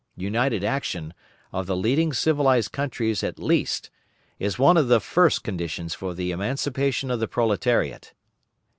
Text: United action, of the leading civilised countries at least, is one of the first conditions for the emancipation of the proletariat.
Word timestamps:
United 0.17 0.63
action, 0.63 1.13
of 1.51 1.67
the 1.67 1.75
leading 1.77 2.11
civilised 2.11 2.71
countries 2.71 3.23
at 3.23 3.37
least, 3.37 3.91
is 4.39 4.57
one 4.57 4.75
of 4.75 4.87
the 4.87 4.99
first 4.99 5.43
conditions 5.43 5.93
for 5.93 6.15
the 6.15 6.31
emancipation 6.31 7.11
of 7.11 7.19
the 7.19 7.27
proletariat. 7.27 8.11